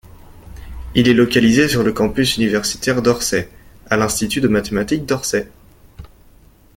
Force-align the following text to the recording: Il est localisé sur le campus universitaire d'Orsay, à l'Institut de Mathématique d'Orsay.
Il 0.95 1.07
est 1.07 1.13
localisé 1.13 1.67
sur 1.69 1.83
le 1.83 1.93
campus 1.93 2.37
universitaire 2.37 3.03
d'Orsay, 3.03 3.51
à 3.87 3.97
l'Institut 3.97 4.41
de 4.41 4.47
Mathématique 4.47 5.05
d'Orsay. 5.05 5.47